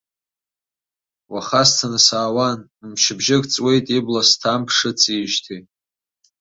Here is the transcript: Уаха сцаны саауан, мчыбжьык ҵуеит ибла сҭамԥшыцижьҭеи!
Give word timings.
Уаха 1.33 1.61
сцаны 1.69 1.99
саауан, 2.05 2.59
мчыбжьык 2.89 3.43
ҵуеит 3.53 3.85
ибла 3.97 4.21
сҭамԥшыцижьҭеи! 4.29 5.61